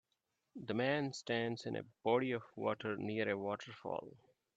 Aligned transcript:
The 0.55 0.73
man 0.73 1.13
stands 1.13 1.67
in 1.67 1.75
a 1.75 1.83
body 2.03 2.31
of 2.31 2.41
water 2.55 2.97
near 2.97 3.29
a 3.29 3.37
waterfall. 3.37 4.17